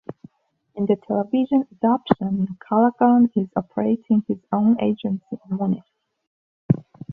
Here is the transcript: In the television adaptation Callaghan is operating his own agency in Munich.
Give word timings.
In 0.73 0.87
the 0.87 0.95
television 0.95 1.67
adaptation 1.83 2.57
Callaghan 2.67 3.29
is 3.35 3.49
operating 3.55 4.23
his 4.27 4.39
own 4.51 4.81
agency 4.81 5.37
in 5.47 5.57
Munich. 5.57 5.83